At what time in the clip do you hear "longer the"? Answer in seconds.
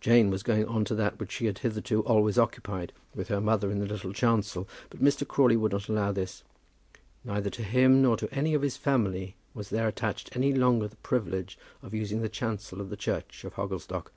10.54-10.94